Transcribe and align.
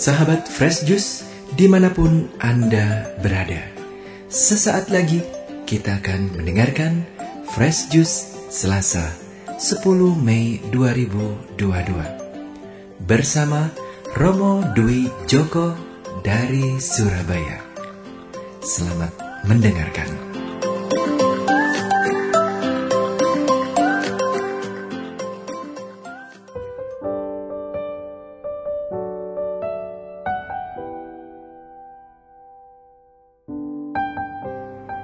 sahabat 0.00 0.48
Fresh 0.48 0.88
Juice 0.88 1.28
di 1.52 1.68
mana 1.68 1.92
pun 1.92 2.32
Anda 2.40 3.12
berada. 3.20 3.68
Sesaat 4.32 4.88
lagi 4.88 5.20
kita 5.68 6.00
akan 6.00 6.40
mendengarkan 6.40 7.04
Fresh 7.52 7.92
Juice 7.92 8.40
Selasa 8.48 9.12
10 9.60 9.84
Mei 10.16 10.56
2022 10.72 11.52
bersama 13.04 13.68
Romo 14.16 14.64
Dwi 14.72 15.04
Joko 15.28 15.76
dari 16.24 16.80
Surabaya. 16.80 17.60
Selamat 18.64 19.12
mendengarkan. 19.44 20.29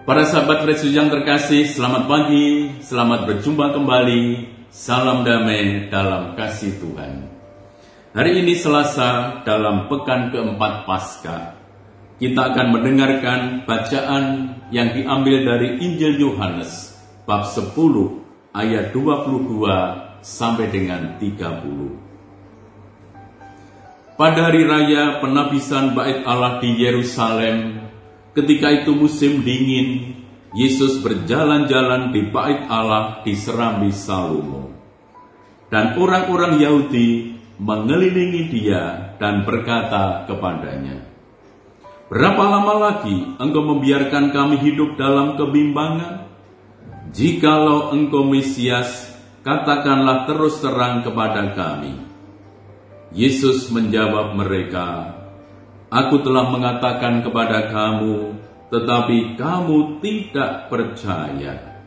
Para 0.07 0.23
sahabat 0.23 0.63
Yesus 0.71 0.95
yang 0.95 1.11
terkasih, 1.11 1.67
selamat 1.67 2.07
pagi, 2.07 2.71
selamat 2.79 3.27
berjumpa 3.27 3.75
kembali. 3.75 4.47
Salam 4.71 5.27
damai 5.27 5.91
dalam 5.91 6.39
kasih 6.39 6.79
Tuhan. 6.79 7.27
Hari 8.15 8.39
ini 8.39 8.55
Selasa 8.55 9.43
dalam 9.43 9.91
pekan 9.91 10.31
keempat 10.31 10.87
Paskah. 10.87 11.59
Kita 12.23 12.55
akan 12.55 12.67
mendengarkan 12.71 13.67
bacaan 13.67 14.55
yang 14.71 14.95
diambil 14.95 15.43
dari 15.43 15.83
Injil 15.83 16.23
Yohanes 16.23 16.95
bab 17.27 17.43
10 17.43 17.75
ayat 18.55 18.95
22 18.95 20.23
sampai 20.23 20.71
dengan 20.71 21.19
30. 21.19 24.15
Pada 24.15 24.39
hari 24.39 24.63
raya 24.63 25.19
penabisan 25.19 25.99
bait 25.99 26.23
Allah 26.23 26.63
di 26.63 26.79
Yerusalem, 26.79 27.86
Ketika 28.37 28.69
itu 28.85 28.93
musim 28.93 29.41
dingin, 29.41 30.13
Yesus 30.53 31.01
berjalan-jalan 31.01 32.13
di 32.13 32.29
bait 32.29 32.69
Allah 32.69 33.25
di 33.25 33.33
Serambi 33.33 33.89
Salomo. 33.89 34.77
Dan 35.73 35.97
orang-orang 35.97 36.61
Yahudi 36.61 37.33
mengelilingi 37.57 38.53
dia 38.53 39.17
dan 39.17 39.49
berkata 39.49 40.29
kepadanya, 40.29 41.01
Berapa 42.07 42.45
lama 42.45 42.75
lagi 42.77 43.35
engkau 43.41 43.67
membiarkan 43.67 44.31
kami 44.31 44.63
hidup 44.63 44.95
dalam 44.95 45.35
kebimbangan? 45.35 46.29
Jikalau 47.11 47.97
engkau 47.97 48.23
Mesias, 48.23 49.17
katakanlah 49.43 50.29
terus 50.29 50.61
terang 50.63 51.03
kepada 51.03 51.57
kami. 51.57 51.99
Yesus 53.11 53.73
menjawab 53.75 54.39
mereka, 54.39 55.17
Aku 55.87 56.19
telah 56.27 56.51
mengatakan 56.51 57.23
kepada 57.23 57.71
kamu, 57.71 58.35
tetapi 58.75 59.39
kamu 59.39 60.03
tidak 60.03 60.67
percaya. 60.67 61.79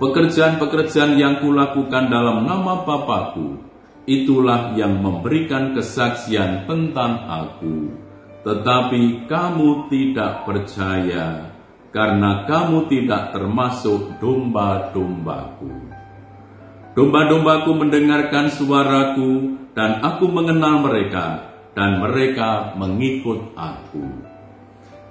Pekerjaan-pekerjaan 0.00 1.20
yang 1.20 1.44
kulakukan 1.44 2.08
dalam 2.08 2.48
nama 2.48 2.86
Bapakku, 2.88 3.60
itulah 4.08 4.72
yang 4.72 5.04
memberikan 5.04 5.76
kesaksian 5.76 6.64
tentang 6.64 7.28
aku. 7.28 7.92
Tetapi 8.48 9.28
kamu 9.28 9.92
tidak 9.92 10.48
percaya, 10.48 11.52
karena 11.92 12.48
kamu 12.48 12.88
tidak 12.88 13.36
termasuk 13.36 14.16
domba-dombaku. 14.24 15.92
Domba-dombaku 16.96 17.70
mendengarkan 17.76 18.48
suaraku, 18.48 19.60
dan 19.76 20.00
aku 20.00 20.32
mengenal 20.32 20.80
mereka, 20.80 21.57
dan 21.76 22.00
mereka 22.04 22.76
mengikut 22.76 23.52
aku. 23.56 24.04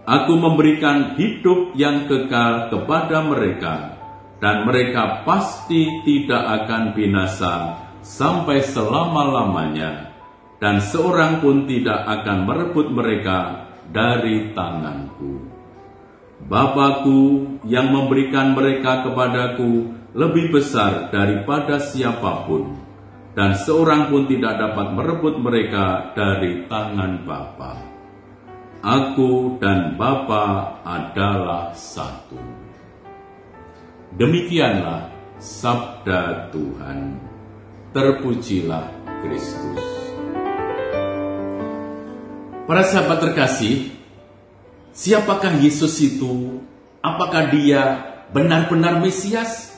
Aku 0.07 0.33
memberikan 0.39 1.19
hidup 1.19 1.75
yang 1.75 2.07
kekal 2.07 2.71
kepada 2.71 3.27
mereka, 3.27 3.99
dan 4.39 4.63
mereka 4.63 5.27
pasti 5.27 5.99
tidak 6.07 6.63
akan 6.63 6.95
binasa 6.95 7.83
sampai 7.99 8.63
selama-lamanya, 8.63 10.15
dan 10.63 10.79
seorang 10.79 11.43
pun 11.43 11.67
tidak 11.67 12.07
akan 12.07 12.47
merebut 12.47 12.87
mereka 12.87 13.67
dari 13.91 14.55
tanganku. 14.55 15.43
Bapakku 16.47 17.59
yang 17.67 17.91
memberikan 17.91 18.55
mereka 18.55 19.03
kepadaku 19.03 19.91
lebih 20.15 20.55
besar 20.55 21.11
daripada 21.11 21.83
siapa 21.83 22.47
pun, 22.47 22.86
dan 23.37 23.53
seorang 23.53 24.09
pun 24.09 24.25
tidak 24.25 24.57
dapat 24.57 24.97
merebut 24.97 25.37
mereka 25.37 26.09
dari 26.17 26.65
tangan 26.65 27.21
Bapa. 27.21 27.73
Aku 28.81 29.61
dan 29.61 29.93
Bapa 29.93 30.81
adalah 30.81 31.69
satu. 31.77 32.41
Demikianlah 34.17 35.13
sabda 35.37 36.49
Tuhan. 36.49 37.21
Terpujilah 37.93 38.89
Kristus. 39.21 39.85
Para 42.65 42.83
sahabat 42.89 43.21
terkasih, 43.21 43.93
siapakah 44.97 45.61
Yesus 45.61 45.93
itu? 46.01 46.57
Apakah 47.05 47.53
dia 47.53 48.01
benar-benar 48.33 48.97
Mesias? 48.97 49.77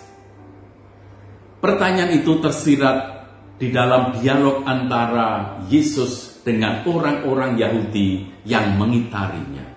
Pertanyaan 1.60 2.24
itu 2.24 2.40
tersirat 2.40 3.19
di 3.60 3.76
dalam 3.76 4.16
dialog 4.16 4.64
antara 4.64 5.60
Yesus 5.68 6.40
dengan 6.48 6.88
orang-orang 6.88 7.60
Yahudi 7.60 8.24
yang 8.48 8.80
mengitarinya. 8.80 9.68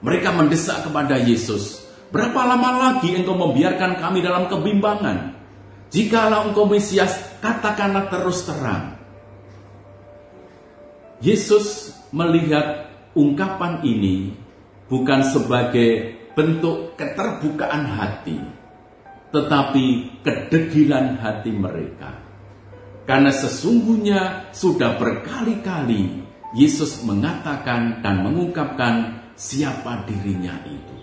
Mereka 0.00 0.32
mendesak 0.32 0.88
kepada 0.88 1.20
Yesus, 1.20 1.84
berapa 2.08 2.42
lama 2.42 2.70
lagi 2.90 3.12
engkau 3.12 3.36
membiarkan 3.36 4.00
kami 4.00 4.24
dalam 4.24 4.48
kebimbangan? 4.48 5.36
Jikalau 5.92 6.50
engkau 6.50 6.64
Mesias, 6.64 7.36
katakanlah 7.44 8.08
terus 8.08 8.48
terang. 8.48 8.96
Yesus 11.20 11.92
melihat 12.10 12.90
ungkapan 13.12 13.84
ini 13.84 14.34
bukan 14.88 15.20
sebagai 15.22 16.16
bentuk 16.32 16.96
keterbukaan 16.96 17.84
hati, 17.92 18.40
tetapi 19.30 20.18
kedegilan 20.24 21.20
hati 21.20 21.52
mereka 21.54 22.31
karena 23.02 23.34
sesungguhnya 23.34 24.52
sudah 24.54 24.98
berkali-kali 24.98 26.22
Yesus 26.52 27.02
mengatakan 27.02 28.04
dan 28.04 28.22
mengungkapkan 28.22 29.24
siapa 29.34 30.04
dirinya 30.04 30.54
itu. 30.68 30.96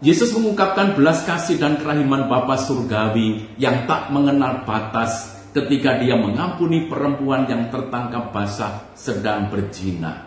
Yesus 0.00 0.32
mengungkapkan 0.32 0.96
belas 0.96 1.24
kasih 1.28 1.60
dan 1.60 1.76
kerahiman 1.76 2.24
Bapa 2.24 2.56
Surgawi 2.56 3.52
yang 3.60 3.84
tak 3.84 4.08
mengenal 4.08 4.64
batas 4.64 5.36
ketika 5.52 6.00
dia 6.00 6.16
mengampuni 6.16 6.88
perempuan 6.88 7.44
yang 7.50 7.68
tertangkap 7.68 8.32
basah 8.32 8.96
sedang 8.96 9.52
berzina. 9.52 10.24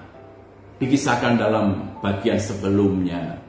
Dikisahkan 0.78 1.40
dalam 1.40 1.98
bagian 2.04 2.38
sebelumnya. 2.38 3.40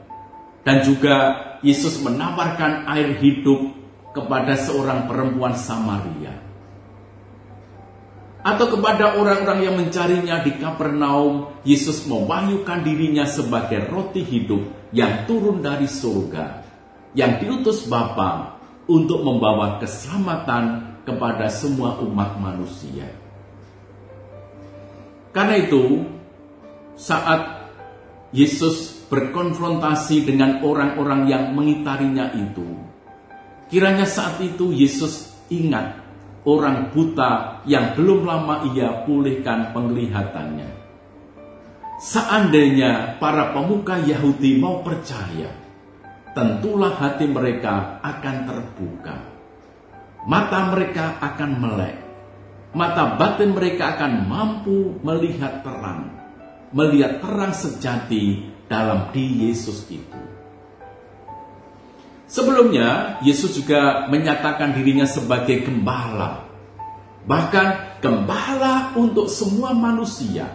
Dan 0.65 0.81
juga 0.81 1.37
Yesus 1.61 2.01
menawarkan 2.01 2.89
air 2.89 3.21
hidup 3.21 3.74
kepada 4.15 4.55
seorang 4.55 5.11
perempuan 5.11 5.59
Samaria 5.59 6.45
atau 8.45 8.77
kepada 8.77 9.17
orang-orang 9.17 9.59
yang 9.65 9.73
mencarinya 9.73 10.45
di 10.45 10.53
Kapernaum, 10.61 11.65
Yesus 11.65 12.05
mewahyukan 12.05 12.85
dirinya 12.85 13.25
sebagai 13.25 13.89
roti 13.89 14.21
hidup 14.21 14.93
yang 14.93 15.25
turun 15.25 15.65
dari 15.65 15.89
surga, 15.89 16.61
yang 17.17 17.41
diutus 17.41 17.89
Bapa 17.89 18.61
untuk 18.85 19.25
membawa 19.25 19.81
keselamatan 19.81 20.93
kepada 21.01 21.49
semua 21.49 21.97
umat 22.05 22.37
manusia. 22.37 23.09
Karena 25.33 25.57
itu, 25.57 26.05
saat 26.93 27.65
Yesus 28.29 29.09
berkonfrontasi 29.09 30.21
dengan 30.21 30.61
orang-orang 30.61 31.25
yang 31.25 31.43
mengitarinya 31.57 32.29
itu, 32.37 32.77
Kiranya 33.65 34.05
saat 34.05 34.37
itu 34.45 34.69
Yesus 34.69 35.33
ingat 35.49 36.05
orang 36.45 36.93
buta 36.93 37.65
yang 37.65 37.97
belum 37.97 38.23
lama 38.23 38.69
ia 38.71 39.03
pulihkan 39.03 39.73
penglihatannya. 39.73 40.69
Seandainya 41.97 43.17
para 43.17 43.55
pemuka 43.55 43.97
Yahudi 43.97 44.61
mau 44.61 44.85
percaya, 44.85 45.49
tentulah 46.37 46.93
hati 46.93 47.25
mereka 47.25 47.97
akan 48.05 48.35
terbuka. 48.45 49.15
Mata 50.29 50.75
mereka 50.75 51.17
akan 51.23 51.51
melek. 51.57 51.95
Mata 52.75 53.15
batin 53.15 53.55
mereka 53.55 53.95
akan 53.95 54.27
mampu 54.27 54.99
melihat 54.99 55.63
terang. 55.63 56.11
Melihat 56.75 57.23
terang 57.23 57.55
sejati 57.55 58.51
dalam 58.67 59.15
di 59.15 59.47
Yesus 59.47 59.87
itu. 59.87 60.21
Sebelumnya, 62.25 63.21
Yesus 63.21 63.53
juga 63.53 64.09
menyatakan 64.09 64.73
dirinya 64.73 65.05
sebagai 65.05 65.61
gembala. 65.65 66.45
bahkan 67.25 67.97
gembala 68.05 68.93
untuk 68.93 69.25
semua 69.25 69.73
manusia. 69.73 70.45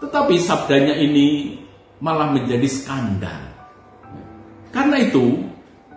Tetapi 0.00 0.40
sabdanya 0.40 0.96
ini 0.96 1.60
malah 2.00 2.32
menjadi 2.32 2.64
skandal. 2.64 3.52
Karena 4.72 5.04
itu, 5.04 5.44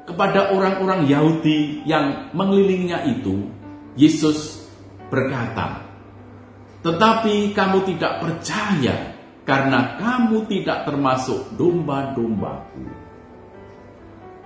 kepada 0.03 0.51
orang-orang 0.51 1.07
Yahudi 1.07 1.87
yang 1.87 2.27
mengelilinginya 2.35 3.07
itu, 3.07 3.47
Yesus 3.95 4.67
berkata, 5.07 5.79
"Tetapi 6.83 7.55
kamu 7.55 7.87
tidak 7.87 8.19
percaya 8.19 9.15
karena 9.47 9.95
kamu 9.95 10.43
tidak 10.51 10.83
termasuk 10.87 11.55
domba-dombaku." 11.55 13.00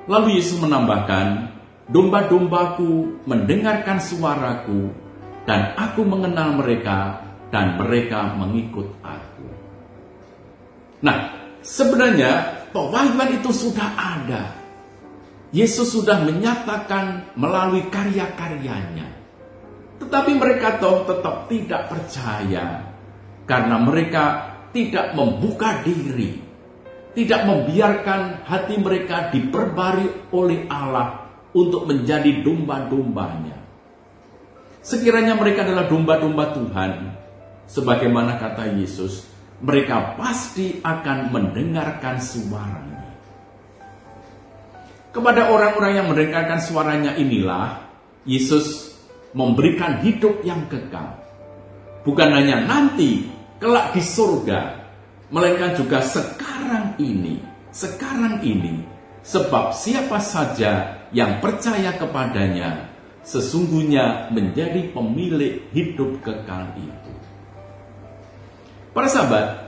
Lalu 0.05 0.37
Yesus 0.37 0.61
menambahkan, 0.61 1.55
Domba-dombaku 1.85 3.21
mendengarkan 3.29 4.01
suaraku, 4.01 4.89
dan 5.45 5.77
aku 5.77 6.01
mengenal 6.01 6.57
mereka, 6.57 7.21
dan 7.53 7.77
mereka 7.77 8.33
mengikut 8.33 8.89
aku. 9.05 9.45
Nah, 11.05 11.29
sebenarnya 11.61 12.65
pewahyuan 12.73 13.37
itu 13.37 13.53
sudah 13.53 13.85
ada. 13.93 14.57
Yesus 15.53 15.93
sudah 15.93 16.25
menyatakan 16.25 17.37
melalui 17.37 17.85
karya-karyanya. 17.93 19.05
Tetapi 20.01 20.31
mereka 20.35 20.81
toh 20.81 21.05
tetap 21.05 21.45
tidak 21.47 21.85
percaya 21.85 22.81
karena 23.45 23.77
mereka 23.77 24.23
tidak 24.73 25.13
membuka 25.13 25.85
diri, 25.85 26.41
tidak 27.15 27.47
membiarkan 27.47 28.43
hati 28.43 28.75
mereka 28.75 29.31
diperbari 29.31 30.29
oleh 30.35 30.67
Allah 30.67 31.31
untuk 31.55 31.87
menjadi 31.87 32.43
domba-dombanya. 32.43 33.55
Sekiranya 34.83 35.39
mereka 35.39 35.63
adalah 35.65 35.87
domba-domba 35.89 36.53
Tuhan, 36.53 36.91
sebagaimana 37.65 38.37
kata 38.37 38.75
Yesus, 38.77 39.25
mereka 39.63 40.13
pasti 40.19 40.83
akan 40.83 41.31
mendengarkan 41.31 42.19
suaranya. 42.19 43.07
Kepada 45.15 45.47
orang-orang 45.47 46.03
yang 46.03 46.07
mendengarkan 46.11 46.59
suaranya 46.59 47.15
inilah, 47.15 47.87
Yesus 48.27 48.93
memberikan 49.31 50.03
hidup 50.03 50.43
yang 50.43 50.67
kekal. 50.67 51.23
Bukan 52.03 52.29
hanya 52.35 52.61
nanti, 52.67 53.25
kelak 53.57 53.95
di 53.95 54.03
surga, 54.03 54.84
melainkan 55.35 55.75
juga 55.75 55.99
sekarang 55.99 56.95
ini, 56.95 57.43
sekarang 57.75 58.39
ini, 58.39 58.87
sebab 59.19 59.75
siapa 59.75 60.15
saja 60.23 61.03
yang 61.11 61.43
percaya 61.43 61.91
kepadanya 61.99 62.87
sesungguhnya 63.19 64.31
menjadi 64.31 64.95
pemilik 64.95 65.67
hidup 65.75 66.23
kekal 66.23 66.71
itu. 66.79 67.11
Para 68.95 69.11
sahabat, 69.11 69.67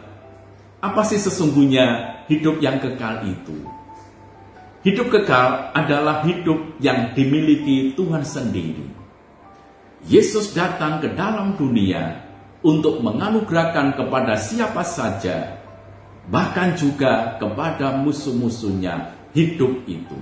apa 0.79 1.01
sih 1.03 1.19
sesungguhnya 1.19 2.15
hidup 2.31 2.63
yang 2.63 2.79
kekal 2.79 3.27
itu? 3.27 3.67
Hidup 4.87 5.11
kekal 5.11 5.75
adalah 5.75 6.23
hidup 6.23 6.79
yang 6.79 7.11
dimiliki 7.11 7.91
Tuhan 7.91 8.23
sendiri. 8.23 8.87
Yesus 10.07 10.55
datang 10.55 11.03
ke 11.03 11.11
dalam 11.11 11.59
dunia 11.59 12.26
untuk 12.67 12.99
menganugerahkan 12.99 13.95
kepada 13.95 14.35
siapa 14.35 14.83
saja, 14.83 15.63
bahkan 16.27 16.75
juga 16.75 17.39
kepada 17.39 17.95
musuh-musuhnya 17.95 19.15
hidup 19.31 19.87
itu. 19.87 20.19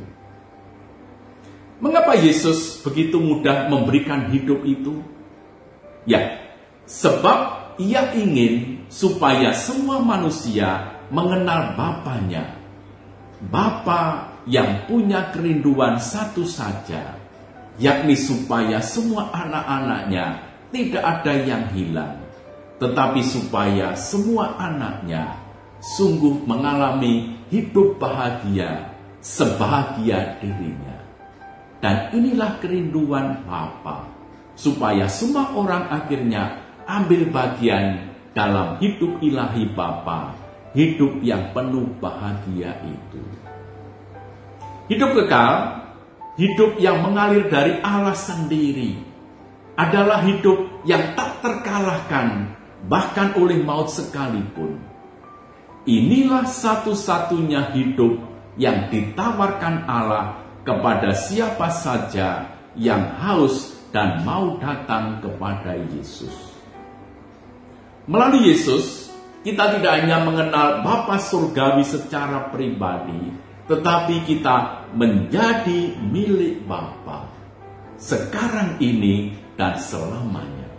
Mengapa 1.81 2.13
Yesus 2.13 2.86
begitu 2.86 3.18
mudah 3.18 3.65
memberikan 3.68 4.30
hidup 4.30 4.62
itu? 4.62 5.01
Ya, 6.06 6.38
sebab 6.86 7.74
ia 7.81 8.13
ingin 8.13 8.86
supaya 8.94 9.50
semua 9.51 9.97
manusia 10.00 11.01
mengenal 11.09 11.74
Bapaknya. 11.74 12.62
Bapa 13.50 14.31
yang 14.47 14.88
punya 14.88 15.33
kerinduan 15.33 16.00
satu 16.00 16.47
saja, 16.47 17.19
yakni 17.81 18.15
supaya 18.15 18.80
semua 18.80 19.33
anak-anaknya 19.33 20.45
tidak 20.71 21.03
ada 21.03 21.33
yang 21.44 21.63
hilang, 21.75 22.25
tetapi 22.81 23.22
supaya 23.24 23.95
semua 23.95 24.60
anaknya 24.60 25.39
sungguh 25.80 26.44
mengalami 26.44 27.39
hidup 27.48 28.01
bahagia 28.01 28.95
sebahagia 29.25 30.38
dirinya. 30.38 31.01
Dan 31.81 32.13
inilah 32.13 32.62
kerinduan 32.62 33.42
Bapa, 33.50 34.06
supaya 34.54 35.10
semua 35.10 35.57
orang 35.57 35.89
akhirnya 35.89 36.62
ambil 36.86 37.33
bagian 37.33 38.13
dalam 38.38 38.78
hidup 38.78 39.18
ilahi 39.25 39.66
Bapa, 39.74 40.38
hidup 40.78 41.25
yang 41.25 41.50
penuh 41.57 41.89
bahagia 41.98 42.78
itu. 42.86 43.21
Hidup 44.94 45.18
kekal, 45.18 45.81
hidup 46.38 46.78
yang 46.78 47.01
mengalir 47.01 47.50
dari 47.50 47.81
Allah 47.81 48.13
sendiri, 48.13 49.01
adalah 49.74 50.21
hidup 50.21 50.86
yang 50.86 51.18
tak 51.18 51.42
terkalahkan 51.42 52.54
bahkan 52.86 53.34
oleh 53.38 53.62
maut 53.62 53.90
sekalipun. 53.90 54.78
Inilah 55.86 56.50
satu-satunya 56.50 57.78
hidup 57.78 58.18
yang 58.58 58.90
ditawarkan 58.90 59.86
Allah 59.86 60.42
kepada 60.66 61.14
siapa 61.14 61.70
saja 61.70 62.58
yang 62.74 63.22
haus 63.22 63.78
dan 63.94 64.26
mau 64.26 64.58
datang 64.58 65.22
kepada 65.22 65.78
Yesus. 65.94 66.34
Melalui 68.10 68.50
Yesus, 68.50 69.14
kita 69.46 69.78
tidak 69.78 70.02
hanya 70.02 70.26
mengenal 70.26 70.81
Bapa 70.81 71.22
Surgawi 71.22 71.86
secara 71.86 72.50
pribadi, 72.50 73.30
tetapi 73.70 74.26
kita 74.26 74.90
menjadi 74.98 75.94
milik 76.02 76.66
Bapa 76.66 77.30
sekarang 77.96 78.76
ini 78.84 79.31
dan 79.56 79.80
selamanya. 79.80 80.75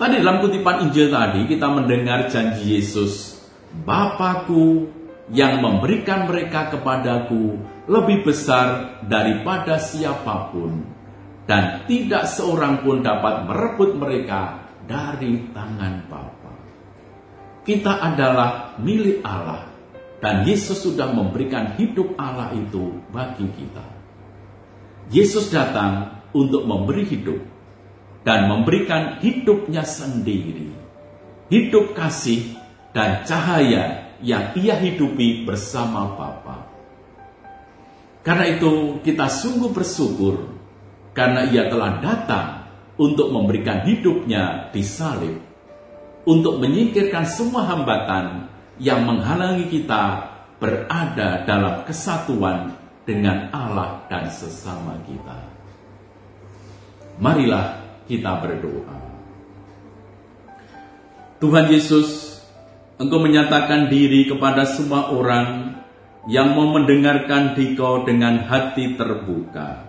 Tadi 0.00 0.16
dalam 0.24 0.40
kutipan 0.40 0.88
Injil 0.88 1.12
tadi 1.12 1.44
kita 1.44 1.68
mendengar 1.68 2.24
janji 2.32 2.72
Yesus, 2.72 3.36
Bapakku 3.84 4.88
yang 5.28 5.60
memberikan 5.60 6.24
mereka 6.24 6.72
kepadaku 6.72 7.60
lebih 7.84 8.24
besar 8.24 8.96
daripada 9.04 9.76
siapa 9.76 10.56
pun, 10.56 10.88
dan 11.44 11.84
tidak 11.84 12.24
seorang 12.32 12.80
pun 12.80 13.04
dapat 13.04 13.44
merebut 13.44 14.00
mereka 14.00 14.64
dari 14.88 15.52
tangan 15.52 16.08
Bapa. 16.08 16.52
Kita 17.60 18.00
adalah 18.00 18.80
milik 18.80 19.20
Allah, 19.20 19.68
dan 20.24 20.48
Yesus 20.48 20.80
sudah 20.80 21.12
memberikan 21.12 21.76
hidup 21.76 22.16
Allah 22.16 22.56
itu 22.56 23.04
bagi 23.12 23.44
kita. 23.52 23.84
Yesus 25.12 25.52
datang 25.52 26.24
untuk 26.32 26.64
memberi 26.64 27.04
hidup 27.04 27.49
dan 28.20 28.48
memberikan 28.48 29.18
hidupnya 29.20 29.84
sendiri, 29.86 30.68
hidup 31.48 31.96
kasih 31.96 32.56
dan 32.92 33.24
cahaya 33.24 34.12
yang 34.20 34.52
ia 34.56 34.76
hidupi 34.76 35.48
bersama 35.48 36.12
Bapa. 36.16 36.68
Karena 38.20 38.44
itu 38.52 39.00
kita 39.00 39.32
sungguh 39.32 39.72
bersyukur 39.72 40.52
karena 41.16 41.48
ia 41.48 41.72
telah 41.72 41.96
datang 42.04 42.48
untuk 43.00 43.32
memberikan 43.32 43.80
hidupnya 43.88 44.68
di 44.68 44.84
salib 44.84 45.40
untuk 46.28 46.60
menyingkirkan 46.60 47.24
semua 47.24 47.64
hambatan 47.64 48.52
yang 48.76 49.08
menghalangi 49.08 49.72
kita 49.72 50.28
berada 50.60 51.48
dalam 51.48 51.88
kesatuan 51.88 52.76
dengan 53.08 53.48
Allah 53.50 54.04
dan 54.12 54.28
sesama 54.28 55.00
kita. 55.08 55.40
Marilah 57.16 57.80
kita 58.10 58.42
berdoa. 58.42 58.98
Tuhan 61.38 61.70
Yesus, 61.70 62.42
Engkau 62.98 63.22
menyatakan 63.22 63.86
diri 63.86 64.26
kepada 64.26 64.66
semua 64.66 65.14
orang 65.14 65.78
yang 66.28 66.52
mau 66.52 66.74
mendengarkan 66.74 67.56
dikau 67.56 68.04
dengan 68.04 68.44
hati 68.44 68.98
terbuka. 68.98 69.88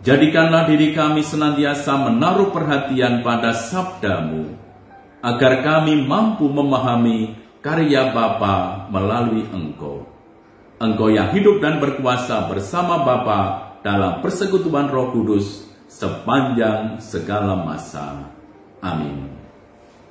Jadikanlah 0.00 0.70
diri 0.70 0.94
kami 0.94 1.20
senantiasa 1.20 1.98
menaruh 1.98 2.54
perhatian 2.54 3.20
pada 3.26 3.52
sabdamu, 3.52 4.54
agar 5.20 5.66
kami 5.66 6.06
mampu 6.06 6.46
memahami 6.46 7.34
karya 7.60 8.14
Bapa 8.14 8.86
melalui 8.88 9.44
Engkau. 9.50 10.06
Engkau 10.78 11.12
yang 11.12 11.34
hidup 11.34 11.60
dan 11.60 11.82
berkuasa 11.82 12.46
bersama 12.48 13.02
Bapa 13.02 13.74
dalam 13.84 14.24
persekutuan 14.24 14.88
Roh 14.88 15.12
Kudus 15.12 15.65
sepanjang 15.96 17.00
segala 17.00 17.56
masa. 17.64 18.28
Amin. 18.84 19.32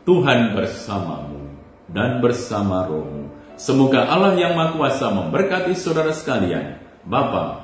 Tuhan 0.05 0.57
bersamamu 0.57 1.53
dan 1.89 2.21
bersama 2.21 2.85
rohmu 2.89 3.25
Semoga 3.55 4.11
Allah 4.11 4.35
yang 4.35 4.51
Maha 4.51 4.75
Kuasa 4.75 5.15
memberkati 5.15 5.71
saudara 5.79 6.11
sekalian, 6.11 6.75
Bapa 7.07 7.63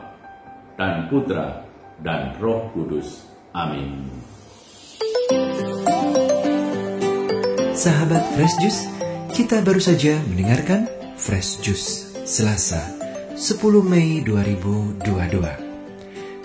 dan 0.80 1.12
Putra 1.12 1.68
dan 2.00 2.40
Roh 2.40 2.72
Kudus. 2.72 3.28
Amin. 3.52 4.08
Sahabat 7.76 8.24
Fresh 8.40 8.56
Juice, 8.64 8.82
kita 9.36 9.60
baru 9.68 9.84
saja 9.84 10.16
mendengarkan 10.32 10.88
Fresh 11.20 11.60
Juice 11.60 12.16
Selasa 12.24 12.80
10 13.36 13.60
Mei 13.84 14.24
2022. 14.24 15.71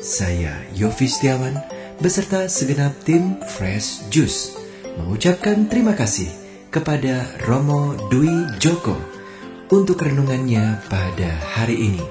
Saya 0.07 0.63
Yofi 0.71 1.11
Setiawan 1.11 1.59
beserta 1.99 2.47
segenap 2.47 2.95
tim 3.03 3.43
Fresh 3.43 4.07
Juice 4.07 4.55
mengucapkan 5.03 5.67
terima 5.67 5.99
kasih 5.99 6.31
kepada 6.71 7.27
Romo 7.43 7.99
Dwi 8.07 8.55
Joko 8.63 8.95
untuk 9.67 9.99
renungannya 9.99 10.79
pada 10.87 11.43
hari 11.59 11.91
ini. 11.91 12.05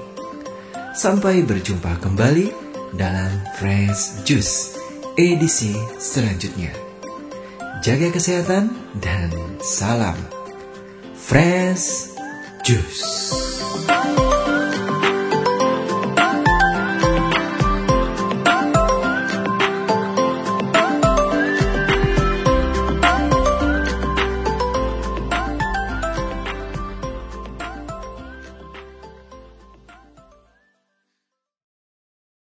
Sampai 0.92 1.40
berjumpa 1.40 1.96
kembali 2.04 2.52
dalam 3.00 3.32
Fresh 3.56 4.28
Juice 4.28 4.76
edisi 5.16 5.72
selanjutnya. 5.96 6.76
Jaga 7.80 8.12
kesehatan 8.12 8.76
dan 9.00 9.32
salam 9.64 10.20
Fresh 11.16 12.12
Juice. 12.60 13.32